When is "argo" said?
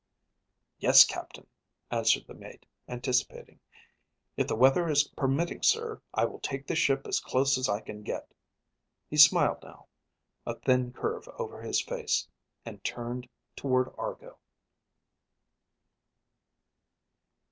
13.95-14.39